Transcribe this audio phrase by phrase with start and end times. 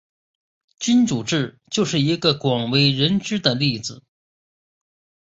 [0.79, 4.01] 君主制就是一个广为人知的例子。